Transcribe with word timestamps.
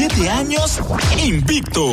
siete 0.00 0.30
años 0.30 0.80
invicto, 1.18 1.92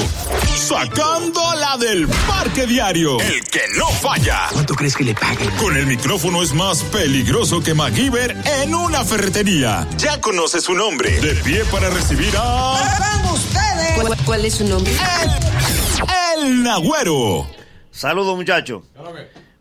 sacando 0.56 1.42
la 1.56 1.75
del 1.75 2.08
parque 2.08 2.66
diario. 2.66 3.20
El 3.20 3.44
que 3.44 3.60
no 3.78 3.86
falla. 3.88 4.47
¿Cuánto 4.54 4.76
crees 4.76 4.96
que 4.96 5.04
le 5.04 5.13
paguen? 5.13 5.49
Con 5.57 5.76
el 5.76 5.86
micrófono 5.88 6.41
es 6.41 6.54
más 6.54 6.83
peligroso 6.83 7.62
que 7.62 7.73
MacGyver 7.73 8.38
en 8.62 8.73
una 8.73 9.04
ferretería. 9.04 9.85
Ya 9.97 10.21
conoce 10.21 10.62
su 10.62 10.73
nombre. 10.73 11.20
De 11.20 11.35
pie 11.35 11.65
para 11.65 11.89
recibir 11.89 12.33
a... 12.38 12.79
ustedes! 13.33 13.99
¿Cuál, 13.99 14.17
cuál 14.24 14.46
es 14.46 14.53
su 14.53 14.63
nombre? 14.65 14.94
El, 15.21 16.48
el 16.48 16.63
Nagüero. 16.63 17.45
Saludos, 17.91 18.38
muchachos. 18.38 18.84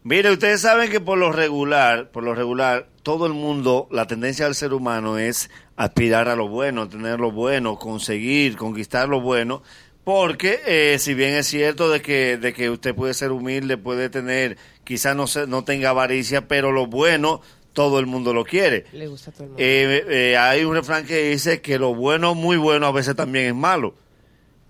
Mire, 0.09 0.31
ustedes 0.31 0.61
saben 0.61 0.89
que 0.89 1.01
por 1.01 1.19
lo 1.19 1.33
regular, 1.33 2.11
por 2.13 2.23
lo 2.23 2.33
regular, 2.33 2.87
todo 3.03 3.27
el 3.27 3.33
mundo, 3.33 3.89
la 3.91 4.07
tendencia 4.07 4.45
del 4.45 4.55
ser 4.55 4.73
humano 4.73 5.19
es 5.19 5.51
aspirar 5.75 6.29
a 6.29 6.37
lo 6.37 6.47
bueno, 6.49 6.89
tener 6.89 7.19
lo 7.19 7.33
bueno, 7.33 7.77
conseguir, 7.77 8.57
conquistar 8.57 9.09
lo 9.09 9.21
bueno, 9.21 9.65
porque 10.05 10.61
eh, 10.65 10.99
si 11.01 11.15
bien 11.15 11.35
es 11.35 11.49
cierto 11.49 11.91
de 11.91 12.03
que, 12.03 12.37
de 12.37 12.53
que 12.53 12.71
usted 12.71 12.95
puede 12.95 13.15
ser 13.15 13.33
humilde, 13.33 13.79
puede 13.79 14.09
tener, 14.09 14.57
quizás 14.85 15.17
no, 15.17 15.27
se- 15.27 15.49
no 15.49 15.65
tenga 15.65 15.91
avaricia, 15.91 16.47
pero 16.47 16.71
lo 16.71 16.87
bueno 16.87 17.41
todo 17.73 17.99
el 17.99 18.07
mundo 18.07 18.33
lo 18.33 18.45
quiere. 18.45 18.85
Le 18.93 19.09
gusta 19.09 19.31
a 19.31 19.35
todo 19.35 19.43
el 19.43 19.49
mundo. 19.51 19.61
Eh, 19.65 20.05
eh, 20.09 20.37
hay 20.37 20.63
un 20.65 20.75
refrán 20.77 21.05
que 21.05 21.31
dice 21.31 21.61
que 21.61 21.81
lo 21.81 21.97
bueno, 21.97 22.37
muy 22.37 22.57
bueno, 22.57 22.87
a 22.87 22.93
veces 22.93 23.17
también 23.17 23.47
es 23.47 23.55
malo. 23.57 23.97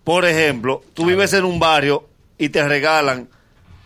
Por 0.02 0.24
ejemplo, 0.24 0.82
tú 0.95 1.05
vives 1.05 1.34
en 1.34 1.45
un 1.45 1.59
barrio 1.60 2.09
y 2.38 2.48
te 2.48 2.66
regalan 2.66 3.29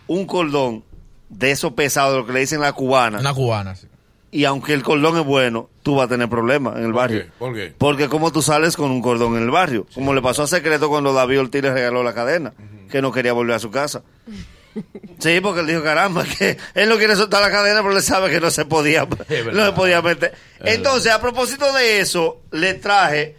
un 0.07 0.25
cordón 0.25 0.85
de 1.31 1.51
esos 1.51 1.73
pesados, 1.73 2.17
lo 2.17 2.25
que 2.27 2.33
le 2.33 2.39
dicen 2.41 2.61
la 2.61 2.73
cubana, 2.73 3.19
Una 3.19 3.33
cubana, 3.33 3.75
sí. 3.75 3.87
y 4.31 4.43
aunque 4.45 4.73
el 4.73 4.83
cordón 4.83 5.17
es 5.17 5.25
bueno, 5.25 5.69
tú 5.81 5.95
vas 5.95 6.05
a 6.05 6.09
tener 6.09 6.29
problemas 6.29 6.77
en 6.77 6.83
el 6.83 6.93
barrio. 6.93 7.23
qué? 7.23 7.31
¿Por 7.39 7.55
qué? 7.55 7.73
Porque 7.77 8.07
como 8.09 8.31
tú 8.31 8.41
sales 8.41 8.75
con 8.77 8.91
un 8.91 9.01
cordón 9.01 9.35
en 9.37 9.43
el 9.43 9.51
barrio, 9.51 9.87
como 9.95 10.13
le 10.13 10.21
pasó 10.21 10.43
a 10.43 10.47
Secreto 10.47 10.89
cuando 10.89 11.13
David 11.13 11.39
Ortiz 11.39 11.61
le 11.63 11.73
regaló 11.73 12.03
la 12.03 12.13
cadena, 12.13 12.53
que 12.89 13.01
no 13.01 13.11
quería 13.11 13.33
volver 13.33 13.55
a 13.55 13.59
su 13.59 13.71
casa. 13.71 14.03
Sí, 15.19 15.39
porque 15.41 15.59
él 15.61 15.67
dijo, 15.67 15.83
caramba, 15.83 16.23
que 16.23 16.57
él 16.75 16.87
no 16.87 16.97
quiere 16.97 17.15
soltar 17.17 17.41
la 17.41 17.51
cadena, 17.51 17.81
pero 17.81 17.95
él 17.95 18.01
sabe 18.01 18.29
que 18.29 18.39
no 18.39 18.49
se 18.51 18.63
podía, 18.65 19.05
no 19.53 19.65
se 19.65 19.71
podía 19.73 20.01
meter. 20.01 20.33
Entonces, 20.59 21.11
a 21.11 21.19
propósito 21.19 21.73
de 21.73 21.99
eso, 21.99 22.41
le 22.51 22.73
traje 22.75 23.35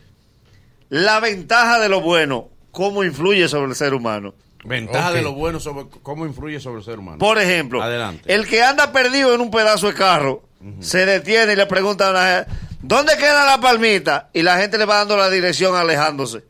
la 0.91 1.21
ventaja 1.21 1.79
de 1.81 1.89
lo 1.89 2.01
bueno, 2.03 2.49
cómo 2.71 3.03
influye 3.05 3.49
sobre 3.49 3.71
el 3.71 3.77
ser 3.77 3.95
humano. 3.95 4.35
Ventaja 4.65 5.13
de 5.13 5.23
lo 5.23 5.33
bueno 5.33 5.59
sobre 5.59 5.87
cómo 6.03 6.25
influye 6.25 6.61
sobre 6.61 6.79
el 6.79 6.85
ser 6.85 6.99
humano. 6.99 7.19
Por 7.19 7.39
ejemplo, 7.39 7.83
Adelante. 7.83 8.33
el 8.33 8.47
que 8.47 8.63
anda 8.63 8.93
perdido 8.93 9.35
en 9.35 9.41
un 9.41 9.51
pedazo 9.51 9.89
de 9.89 9.95
carro, 9.95 10.43
se 10.81 11.05
detiene 11.05 11.55
y 11.55 11.57
le 11.57 11.67
pregunta 11.67 12.07
a 12.07 12.11
una 12.11 12.27
gente, 12.37 12.51
¿dónde 12.81 13.17
queda 13.17 13.45
la 13.45 13.61
palmita? 13.61 14.31
Y 14.33 14.43
la 14.43 14.59
gente 14.59 14.79
le 14.79 14.85
va 14.85 14.99
dando 14.99 15.17
la 15.17 15.29
dirección 15.31 15.75
alejándose. 15.75 16.45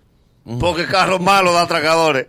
Porque 0.59 0.87
carros 0.87 1.21
malos 1.21 1.55
da 1.55 1.63
atracadores. 1.63 2.27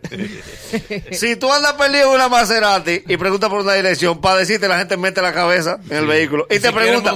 si 1.12 1.36
tú 1.36 1.52
andas 1.52 1.74
perdido 1.74 2.10
en 2.10 2.16
una 2.16 2.30
Maserati 2.30 3.04
y 3.08 3.18
preguntas 3.18 3.50
por 3.50 3.62
una 3.62 3.74
dirección, 3.74 4.22
para 4.22 4.38
decirte, 4.38 4.68
la 4.68 4.78
gente 4.78 4.98
mete 4.98 5.22
la 5.22 5.34
cabeza 5.34 5.78
en 5.90 5.98
el 5.98 6.06
vehículo 6.06 6.46
y 6.50 6.56
Y 6.56 6.60
te 6.60 6.68
se 6.68 6.74
pregunta. 6.74 7.14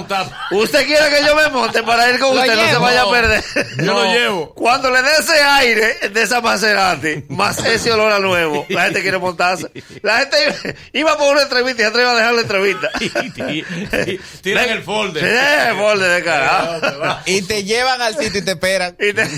¿usted 0.50 0.86
quiere 0.86 1.08
que 1.10 1.24
yo 1.24 1.36
me 1.36 1.48
monte 1.50 1.82
para 1.84 2.10
ir 2.10 2.18
con 2.18 2.34
Lo 2.34 2.40
usted? 2.40 2.54
No 2.56 2.60
se 2.62 2.66
llevo. 2.68 2.80
vaya 2.80 3.02
a 3.02 3.10
perder. 3.10 3.44
Yo 3.78 3.84
lo 3.94 4.04
llevo. 4.12 4.54
Cuando 4.54 4.90
le 4.90 5.02
dé 5.02 5.10
ese 5.20 5.40
aire 5.40 6.08
de 6.10 6.22
esa 6.22 6.40
Maserati, 6.40 7.24
más 7.28 7.64
ese 7.64 7.92
olor 7.92 8.10
a 8.12 8.18
nuevo, 8.18 8.66
la 8.68 8.84
gente 8.84 9.00
quiere 9.02 9.18
montarse. 9.18 9.70
La 10.02 10.18
gente 10.18 10.36
iba, 10.46 10.74
iba 11.10 11.16
por 11.18 11.32
una 11.32 11.42
entrevista 11.42 11.82
y 11.82 11.84
atrás 11.84 12.02
iba 12.02 12.12
a 12.12 12.16
dejar 12.16 12.34
la 12.34 12.40
entrevista. 12.40 12.88
Tiran 14.42 14.68
el 14.68 14.82
folder. 14.82 15.22
Sí, 15.24 15.68
el 15.70 15.76
folder 15.76 16.10
de 16.10 16.24
carajo. 16.24 17.18
Y 17.26 17.42
te 17.42 17.62
llevan 17.64 18.00
al 18.02 18.16
sitio 18.16 18.40
y 18.40 18.42
te 18.44 18.50
esperan. 18.52 18.96
Y 18.98 19.12
te- 19.12 19.28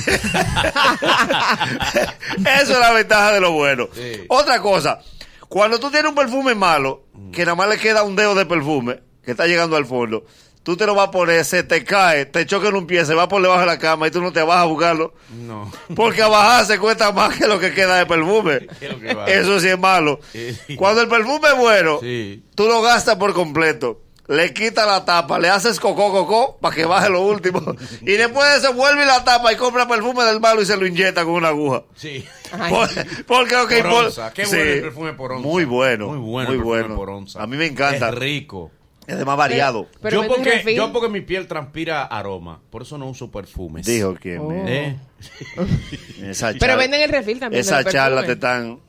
Eso 2.63 2.73
es 2.73 2.79
la 2.79 2.93
ventaja 2.93 3.33
de 3.33 3.41
lo 3.41 3.53
bueno. 3.53 3.89
Sí. 3.95 4.25
Otra 4.29 4.61
cosa, 4.61 5.01
cuando 5.49 5.79
tú 5.81 5.91
tienes 5.91 6.09
un 6.09 6.15
perfume 6.15 6.55
malo, 6.55 7.05
que 7.33 7.45
nada 7.45 7.55
más 7.55 7.69
le 7.69 7.79
queda 7.79 8.03
un 8.03 8.17
dedo 8.17 8.35
de 8.35 8.47
perfume, 8.47 9.01
que 9.25 9.33
está 9.33 9.47
llegando 9.47 9.77
al 9.77 9.87
fondo, 9.87 10.25
tú 10.63 10.77
te 10.77 10.87
lo 10.87 10.95
vas 10.95 11.09
a 11.09 11.11
poner, 11.11 11.45
se 11.45 11.63
te 11.63 11.85
cae, 11.85 12.27
te 12.27 12.45
choca 12.47 12.69
en 12.69 12.77
un 12.77 12.87
pie, 12.87 13.05
se 13.05 13.15
va 13.15 13.29
por 13.29 13.41
debajo 13.43 13.61
de 13.61 13.67
la 13.67 13.79
cama 13.79 14.07
y 14.07 14.11
tú 14.11 14.21
no 14.21 14.33
te 14.33 14.43
vas 14.43 14.59
a 14.59 14.65
buscarlo. 14.65 15.15
No. 15.31 15.71
Porque 15.97 16.23
a 16.23 16.29
bajarse 16.29 16.79
cuesta 16.79 17.13
más 17.13 17.37
que 17.37 17.47
lo 17.47 17.59
que 17.59 17.73
queda 17.73 17.99
de 17.99 18.07
perfume. 18.07 18.67
Que. 18.81 19.25
Eso 19.41 19.59
sí 19.61 19.69
es 19.69 19.79
malo. 19.79 20.21
Sí. 20.33 20.57
Cuando 20.77 21.01
el 21.03 21.09
perfume 21.09 21.49
es 21.49 21.57
bueno, 21.57 21.99
Sí. 22.01 22.45
tú 22.55 22.67
lo 22.67 22.83
gastas 22.83 23.17
por 23.17 23.33
completo. 23.35 24.01
Le 24.31 24.55
quitas 24.55 24.87
la 24.87 25.05
tapa, 25.05 25.39
le 25.41 25.49
haces 25.49 25.81
cocó, 25.81 26.13
cocó, 26.13 26.57
para 26.61 26.75
que 26.75 26.85
baje 26.85 27.11
lo 27.11 27.23
último. 27.23 27.61
Y 28.03 28.13
después 28.13 28.49
de 28.53 28.59
eso 28.59 28.75
vuelve 28.75 29.05
la 29.05 29.25
tapa 29.25 29.53
y 29.53 29.57
compra 29.57 29.89
perfume 29.89 30.23
del 30.25 30.39
malo 30.41 30.63
y 30.63 30.67
se 30.67 30.77
lo 30.77 30.87
inyecta 30.87 31.25
con 31.25 31.35
una 31.35 31.49
aguja. 31.49 31.83
Sí. 31.97 32.25
Por- 32.69 32.89
porque 33.27 33.55
que 33.69 33.83
Por. 33.83 34.13
Qué 34.33 34.47
Sí. 34.47 34.57
bueno 34.57 34.71
el 34.71 34.81
perfume 34.83 35.13
por 35.15 35.33
onza. 35.33 35.47
Muy 35.49 35.65
bueno. 35.65 36.07
Muy 36.09 36.19
bueno. 36.19 36.51
Muy 36.51 36.59
bueno. 36.59 36.95
por 36.97 37.11
onza. 37.11 37.43
A 37.43 37.47
mí 37.47 37.57
me 37.57 37.67
encanta. 37.67 38.09
Es 38.11 38.15
rico. 38.15 38.71
Es 39.07 39.19
de 39.19 39.25
más 39.25 39.37
variado. 39.37 39.89
Pero 40.01 40.23
yo, 40.23 40.29
porque, 40.29 40.75
yo 40.77 40.93
porque 40.93 41.09
mi 41.09 41.21
piel 41.23 41.49
transpira 41.49 42.05
aroma. 42.05 42.61
Por 42.71 42.83
eso 42.83 42.97
no 42.99 43.09
uso 43.09 43.31
perfumes. 43.33 43.85
Dijo 43.85 44.15
que 44.15 44.39
Oh. 44.39 44.53
¿Eh? 44.53 44.97
Pero 46.61 46.77
venden 46.77 47.01
el 47.01 47.11
refil 47.11 47.41
también. 47.41 47.61
Esa 47.61 47.83
charla 47.85 48.23
perfume. 48.23 48.27
te 48.27 48.33
están. 48.35 48.81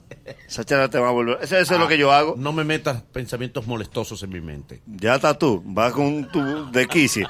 Esa 0.47 0.63
charla 0.63 0.89
te 0.89 0.99
va 0.99 1.09
a 1.09 1.11
volver. 1.11 1.37
Eso, 1.41 1.57
eso 1.57 1.73
es 1.73 1.79
lo 1.79 1.87
que 1.87 1.97
yo 1.97 2.11
hago. 2.11 2.35
No 2.37 2.51
me 2.53 2.63
metas 2.63 3.01
pensamientos 3.11 3.67
molestosos 3.67 4.21
en 4.23 4.29
mi 4.29 4.41
mente. 4.41 4.81
Ya 4.85 5.15
está 5.15 5.37
tú. 5.37 5.61
Vas 5.65 5.93
con 5.93 6.29
tu 6.31 6.71
de 6.71 6.87
Kissy. 6.87 7.23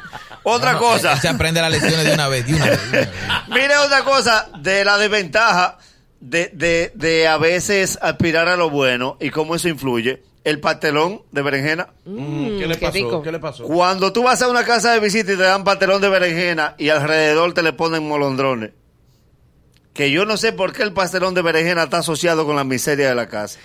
Otra 0.43 0.77
cosa. 0.77 1.15
Se 1.17 1.27
aprende 1.27 1.61
las 1.61 1.71
lecciones 1.71 2.05
de 2.05 2.13
una 2.13 2.27
vez, 2.27 2.45
de 2.47 2.53
una 2.55 2.65
vez. 2.65 2.81
de 2.83 2.89
una 2.89 2.99
vez. 2.99 3.09
Mire 3.49 3.77
otra 3.77 4.03
cosa 4.03 4.49
de 4.59 4.83
la 4.85 4.97
desventaja 4.97 5.77
de, 6.19 6.51
de, 6.53 6.91
de 6.95 7.27
a 7.27 7.37
veces 7.37 7.97
aspirar 8.01 8.47
a 8.47 8.55
lo 8.57 8.69
bueno 8.69 9.17
y 9.19 9.29
cómo 9.29 9.55
eso 9.55 9.69
influye. 9.69 10.23
El 10.43 10.59
pastelón 10.59 11.21
de 11.31 11.43
berenjena. 11.43 11.89
Mm, 12.03 12.57
¿Qué 12.57 12.65
le 12.67 12.75
qué 12.77 12.85
pasó? 12.87 12.93
rico. 12.93 13.21
¿Qué 13.21 13.31
le 13.31 13.37
pasó? 13.39 13.63
Cuando 13.65 14.11
tú 14.11 14.23
vas 14.23 14.41
a 14.41 14.49
una 14.49 14.63
casa 14.63 14.91
de 14.93 14.99
visita 14.99 15.33
y 15.33 15.37
te 15.37 15.43
dan 15.43 15.63
pastelón 15.63 16.01
de 16.01 16.09
berenjena 16.09 16.73
y 16.79 16.89
alrededor 16.89 17.53
te 17.53 17.61
le 17.61 17.73
ponen 17.73 18.07
molondrones. 18.07 18.71
Que 19.93 20.09
yo 20.11 20.25
no 20.25 20.37
sé 20.37 20.53
por 20.53 20.71
qué 20.73 20.83
el 20.83 20.93
pastelón 20.93 21.33
de 21.33 21.41
berenjena 21.41 21.83
está 21.83 21.97
asociado 21.99 22.45
con 22.45 22.55
la 22.55 22.63
miseria 22.63 23.09
de 23.09 23.15
la 23.15 23.27
casa. 23.27 23.59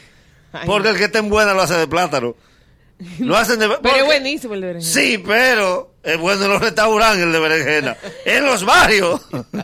Ay, 0.53 0.66
Porque 0.66 0.88
el 0.88 0.97
que 0.97 1.04
está 1.04 1.19
en 1.20 1.28
buena 1.28 1.54
lo 1.54 1.62
hace 1.62 1.75
de 1.75 1.87
plátano. 1.87 2.34
Lo 3.19 3.37
hacen 3.37 3.59
de 3.59 3.69
Pero 3.69 3.82
porque- 3.82 3.98
es 4.00 4.04
buenísimo 4.06 4.54
el 4.54 4.60
de 4.62 4.66
berenjena. 4.69 4.92
Sí, 4.94 5.19
pero 5.19 5.92
es 6.06 6.17
bueno 6.19 6.44
en 6.44 6.50
los 6.53 6.62
restaurantes 6.62 7.25
el 7.25 7.33
de 7.33 7.41
berenjena. 7.41 7.97
En 8.25 8.44
los 8.47 8.65
barrios. 8.65 9.21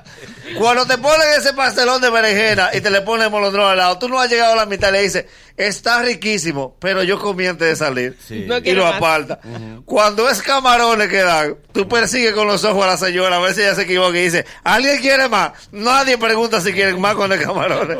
Cuando 0.58 0.84
te 0.86 0.98
ponen 0.98 1.28
ese 1.38 1.52
pastelón 1.52 2.02
de 2.02 2.10
berenjena 2.10 2.70
y 2.74 2.80
te 2.80 2.90
le 2.90 3.00
ponen 3.02 3.30
molondrón 3.30 3.70
al 3.70 3.76
lado, 3.76 3.98
tú 3.98 4.08
no 4.08 4.18
has 4.20 4.28
llegado 4.28 4.54
a 4.54 4.56
la 4.56 4.66
mitad 4.66 4.88
y 4.88 4.92
le 4.92 5.02
dices, 5.02 5.26
está 5.56 6.02
riquísimo, 6.02 6.76
pero 6.80 7.04
yo 7.04 7.20
comí 7.20 7.46
antes 7.46 7.68
de 7.68 7.76
salir. 7.76 8.18
Sí. 8.26 8.44
No 8.46 8.58
y 8.58 8.72
lo 8.72 8.84
más. 8.84 8.96
aparta. 8.96 9.38
Cuando 9.84 10.28
es 10.28 10.42
camarones 10.42 11.08
que 11.08 11.22
dan, 11.22 11.56
tú 11.72 11.88
persigues 11.88 12.32
con 12.32 12.48
los 12.48 12.64
ojos 12.64 12.84
a 12.84 12.88
la 12.88 12.96
señora 12.96 13.36
a 13.36 13.38
ver 13.38 13.54
si 13.54 13.60
ella 13.60 13.76
se 13.76 13.82
equivoca 13.82 14.18
y 14.18 14.24
dice, 14.24 14.44
¿alguien 14.64 15.00
quiere 15.00 15.28
más? 15.28 15.52
Nadie 15.70 16.18
pregunta 16.18 16.60
si 16.60 16.72
quieren 16.72 17.00
más 17.00 17.14
con 17.14 17.30
el 17.32 17.40
camarones. 17.40 17.98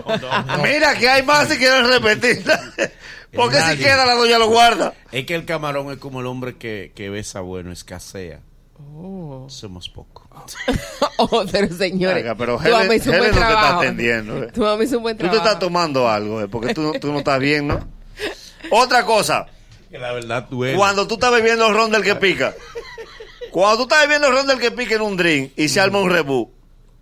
Mira 0.63 0.97
que 0.97 1.09
hay 1.09 1.23
más 1.23 1.49
si 1.49 1.59
quieren 1.59 1.87
repetir. 1.89 2.43
Porque 3.35 3.57
si 3.57 3.63
Nadie. 3.63 3.85
queda 3.85 4.05
la 4.07 4.15
doña 4.15 4.39
lo 4.39 4.49
guarda. 4.49 4.95
Es 5.11 5.25
que 5.27 5.35
el 5.35 5.45
camarón 5.45 5.91
es 5.91 5.99
como 5.99 6.21
el 6.21 6.27
hombre 6.27 6.57
que, 6.57 6.93
que 6.95 7.09
besa 7.11 7.41
bueno, 7.41 7.73
escasea. 7.73 8.41
Oh. 8.95 9.47
Somos 9.49 9.89
pocos. 9.89 10.27
Oh, 11.19 11.45
pero 11.53 11.73
señores. 11.73 12.17
Oiga, 12.17 12.35
pero 12.35 12.59
Helen- 12.59 12.73
mamá 12.73 12.95
hizo 12.97 13.11
un 13.11 13.17
Helen 13.17 13.31
buen 13.31 13.35
no 13.35 13.47
te 13.47 13.53
está 13.53 13.61
trabajo. 13.61 13.81
atendiendo, 13.81 14.43
eh. 14.43 14.49
Tu 14.53 14.61
mamá 14.61 14.83
hizo 14.83 14.97
un 14.97 15.03
buen 15.05 15.17
Tú 15.17 15.23
te 15.25 15.29
trabajo. 15.29 15.47
estás 15.47 15.61
tomando 15.61 16.09
algo, 16.09 16.41
eh, 16.41 16.49
porque 16.49 16.75
tú, 16.75 16.83
no- 16.83 16.93
tú 16.99 17.13
no 17.13 17.19
estás 17.19 17.39
bien, 17.39 17.69
¿no? 17.69 17.79
Otra 18.73 19.05
cosa, 19.05 19.47
Que 19.91 19.99
la 19.99 20.13
verdad 20.13 20.49
duele. 20.51 20.77
cuando 20.77 21.07
tú 21.07 21.15
estás 21.15 21.31
bebiendo 21.31 21.71
ron 21.73 21.91
del 21.93 22.03
que 22.03 22.17
pica, 22.17 22.55
cuando 23.53 23.77
tú 23.77 23.83
estás 23.85 24.03
bebiendo 24.03 24.31
ron 24.33 24.47
del 24.49 24.59
que 24.59 24.71
pica 24.73 24.97
en 24.97 25.03
un 25.03 25.17
drink 25.17 25.53
y 25.57 25.69
se 25.69 25.79
arma 25.81 26.01
un 26.01 26.11
rebú, 26.11 26.51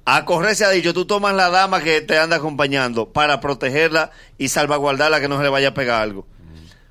a 0.04 0.24
correr 0.24 0.56
se 0.56 0.64
ha 0.64 0.70
dicho, 0.70 0.94
tú 0.94 1.04
tomas 1.04 1.34
la 1.34 1.50
dama 1.50 1.82
que 1.82 2.00
te 2.00 2.18
anda 2.18 2.36
acompañando 2.36 3.10
para 3.10 3.40
protegerla 3.40 4.10
y 4.38 4.48
salvaguardarla 4.48 5.20
que 5.20 5.28
no 5.28 5.36
se 5.36 5.44
le 5.44 5.48
vaya 5.48 5.68
a 5.68 5.74
pegar 5.74 6.02
algo. 6.02 6.26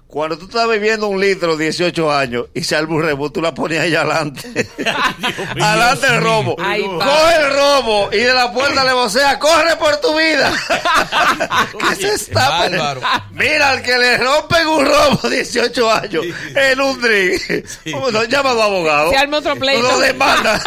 Cuando 0.10 0.40
tú 0.40 0.46
estás 0.46 0.68
bebiendo 0.68 1.08
un 1.08 1.22
litro, 1.22 1.56
18 1.56 2.12
años, 2.12 2.48
y 2.56 2.64
se 2.64 2.76
arma 2.76 2.96
un 2.96 3.04
rebú, 3.04 3.30
tú 3.30 3.44
la 3.44 3.54
pones 3.54 3.80
ahí 3.80 3.94
adelante. 3.94 4.42
adelante 5.62 6.08
el 6.08 6.22
robo. 6.22 6.56
Ay. 6.58 6.82
Coge 6.82 7.36
el 7.36 7.54
robo 7.54 8.10
y 8.12 8.18
de 8.18 8.34
la 8.34 8.52
puerta 8.52 8.84
le 8.84 8.94
vocea, 8.94 9.38
corre 9.38 9.76
por 9.76 9.98
tu 9.98 10.18
vida. 10.18 10.52
¿Qué 11.90 11.96
se 11.96 12.14
está 12.16 12.50
Bárbaro. 12.50 13.02
Mira, 13.34 13.70
al 13.70 13.84
que 13.84 14.00
le 14.00 14.18
rompen 14.18 14.68
un 14.68 14.86
robo 14.88 15.30
18 15.30 15.92
años 15.92 16.26
en 16.56 16.82
un 16.82 17.00
drink. 17.00 17.42
No, 17.86 18.24
llama 18.24 18.50
a 18.50 18.54
tu 18.54 18.62
abogado. 18.64 19.12
Se 19.12 19.18
arma 19.18 19.38
otro 19.38 19.56
pleito. 19.58 19.84
No 19.84 20.00
demanda. 20.00 20.60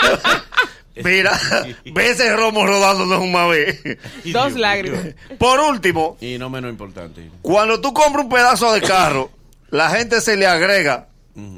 Mira, 1.04 1.38
ve 1.94 2.10
ese 2.10 2.34
romo 2.36 2.66
rodándonos 2.66 3.20
una 3.20 3.46
vez. 3.46 3.80
Dos 4.24 4.54
lágrimas. 4.54 5.00
Por 5.38 5.60
último, 5.60 6.16
Y 6.20 6.38
no 6.38 6.50
menos 6.50 6.70
importante. 6.70 7.30
cuando 7.42 7.80
tú 7.80 7.92
compras 7.94 8.24
un 8.24 8.30
pedazo 8.30 8.72
de 8.72 8.82
carro, 8.82 9.30
la 9.70 9.90
gente 9.90 10.20
se 10.20 10.36
le 10.36 10.46
agrega, 10.46 11.08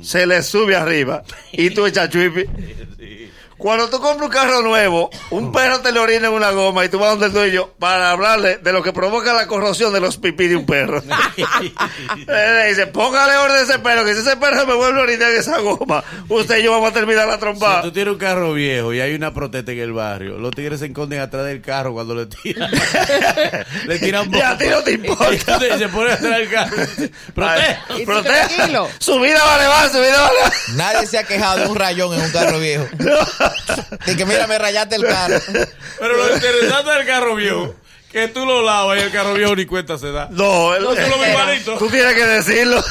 se 0.03 0.27
le 0.27 0.43
sube 0.43 0.77
arriba 0.77 1.25
y 1.53 1.71
tú 1.71 1.85
echas 1.87 2.09
chuipi. 2.11 2.45
Cuando 3.65 3.89
tú 3.89 3.99
compras 3.99 4.27
un 4.27 4.31
carro 4.31 4.61
nuevo, 4.61 5.09
un 5.31 5.51
perro 5.51 5.81
te 5.81 5.91
le 5.91 5.99
orina 5.99 6.29
en 6.29 6.35
una 6.35 6.51
goma 6.51 6.85
y 6.85 6.91
tú 6.91 6.99
vas 6.99 7.13
donde 7.13 7.29
el 7.29 7.33
dueño 7.33 7.71
para 7.79 8.11
hablarle 8.11 8.59
de 8.59 8.75
lo 8.75 8.83
que 8.83 8.93
provoca 8.93 9.33
la 9.33 9.47
corrosión 9.47 9.91
de 9.95 10.01
los 10.01 10.19
pipí 10.19 10.49
de 10.49 10.57
un 10.57 10.67
perro. 10.67 11.03
le 12.27 12.69
dice, 12.69 12.89
póngale 12.89 13.35
orden 13.39 13.57
a 13.57 13.61
ese 13.61 13.79
perro, 13.79 14.05
que 14.05 14.13
si 14.13 14.21
ese 14.21 14.37
perro 14.37 14.67
me 14.67 14.75
vuelve 14.75 15.01
a 15.01 15.05
orinar 15.05 15.31
en 15.31 15.39
esa 15.39 15.61
goma, 15.61 16.05
usted 16.29 16.59
y 16.59 16.65
yo 16.65 16.73
vamos 16.73 16.91
a 16.91 16.93
terminar 16.93 17.27
la 17.27 17.37
Si 17.37 17.41
trompa. 17.41 17.81
tú 17.81 17.91
tienes 17.91 18.13
un 18.13 18.19
carro 18.19 18.53
viejo 18.53 18.93
y 18.93 19.01
hay 19.01 19.15
una 19.15 19.33
protesta 19.33 19.73
en 19.73 19.79
el 19.79 19.95
barrio, 19.95 20.37
los 20.37 20.51
tigres 20.55 20.81
se 20.81 20.87
esconden 20.89 21.21
atrás 21.23 21.47
del 21.47 21.63
carro 21.63 21.95
cuando 21.95 22.15
le 22.15 22.27
tiran. 22.27 22.71
le 23.87 23.99
tiran 23.99 24.31
Y 24.31 24.41
a 24.43 24.59
ti 24.59 24.67
no 24.69 24.83
te 24.83 24.93
importa. 24.93 25.59
Se 25.79 25.89
pone 25.89 26.13
atrás 26.13 26.37
del 26.37 26.51
carro. 26.51 26.77
Protesta. 27.35 27.85
¿Y 27.97 28.01
tú 28.01 28.05
Proteja. 28.05 28.49
tranquilo? 28.49 28.89
Su 28.99 29.19
vida 29.21 29.43
vale 29.43 29.69
más, 29.69 29.91
su 29.91 30.01
vida 30.01 30.21
vale 30.21 30.39
más. 30.43 30.69
Nadie 30.75 31.07
se 31.07 31.17
ha 31.17 31.25
quejado 31.25 31.61
de 31.61 31.67
un 31.69 31.77
rayón 31.77 32.13
en 32.13 32.21
un 32.21 32.31
carro 32.31 32.59
viejo. 32.59 32.85
De 34.07 34.17
que 34.17 34.25
mira, 34.27 34.47
me 34.47 34.59
rayaste 34.59 34.97
el 34.97 35.05
carro. 35.07 35.39
Pero 35.99 36.17
lo 36.17 36.35
interesante 36.35 36.91
del 36.91 37.07
carro 37.07 37.35
viejo, 37.37 37.75
que 38.13 38.29
tú 38.29 38.47
lo 38.47 38.63
lavas 38.63 38.99
y 38.99 39.01
el 39.03 39.11
carro 39.11 39.35
viejo 39.35 39.57
ni 39.57 39.67
cuenta 39.67 39.99
se 39.99 40.13
da. 40.13 40.29
No, 40.31 40.75
el- 40.75 40.83
No, 40.85 40.91
tú 40.91 41.01
lo 41.11 41.19
ves 41.19 41.29
igualito. 41.31 41.79
tú 41.79 41.89
tienes 41.91 42.15
que 42.15 42.25
decirlo. 42.27 42.83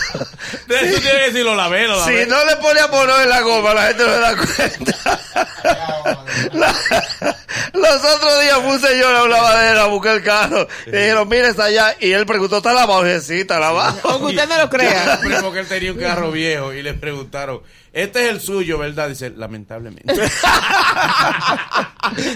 De 0.68 0.76
eso 0.76 1.00
tienes 1.02 1.02
que 1.02 1.26
decir, 1.28 1.46
lo 1.46 1.56
lavé, 1.56 1.88
lo 1.88 1.98
lavé. 1.98 2.24
Si 2.24 2.30
no 2.30 2.44
le 2.46 2.56
pone 2.58 2.80
a 2.80 2.88
poner 2.90 3.22
en 3.22 3.30
la 3.30 3.42
goma, 3.42 3.74
la 3.74 3.88
gente 3.88 4.04
no 4.06 4.14
se 4.14 4.20
da 4.20 4.36
cuenta. 4.36 6.23
La- 6.54 6.74
los 7.74 8.04
otros 8.04 8.42
días 8.42 8.58
fue 8.62 8.72
un 8.74 8.80
señor 8.80 9.16
a 9.16 9.24
un 9.24 9.30
lavadero 9.30 9.82
a 9.82 9.88
buscar 9.88 10.16
el 10.18 10.24
carro. 10.24 10.68
Y 10.86 10.92
dijeron, 10.92 11.28
mire, 11.30 11.50
está 11.50 11.66
allá. 11.66 11.96
Y 12.00 12.12
él 12.12 12.26
preguntó, 12.26 12.58
¿está 12.58 12.74
dije, 12.74 13.22
sí, 13.22 13.42
está 13.42 13.60
lavado. 13.60 14.00
Aunque 14.04 14.26
usted 14.28 14.48
no 14.48 14.58
lo 14.58 14.70
crea. 14.70 15.20
Primo 15.24 15.52
que 15.52 15.60
él 15.60 15.68
tenía 15.68 15.92
un 15.94 16.00
carro 16.00 16.32
viejo 16.32 16.74
y 16.74 16.82
le 16.82 16.94
preguntaron, 16.94 17.62
este 17.92 18.26
es 18.26 18.30
el 18.32 18.42
suyo, 18.42 18.78
¿verdad? 18.80 19.10
Dice, 19.10 19.30
lamentablemente. 19.32 20.14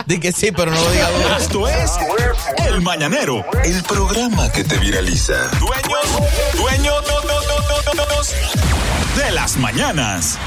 De 0.06 0.20
que 0.20 0.32
sí, 0.32 0.52
pero 0.52 0.72
no 0.72 0.82
lo 0.82 0.92
diga 0.92 1.10
duro. 1.10 1.38
Esto 1.38 1.68
es 1.68 1.92
El 2.68 2.82
Mañanero, 2.82 3.46
el 3.64 3.84
programa 3.84 4.52
que 4.52 4.64
te 4.64 4.78
viraliza. 4.78 5.34
Dueños, 5.60 6.54
dueños 6.56 7.04
de 9.18 9.32
las 9.32 9.58
mañanas. 9.58 10.38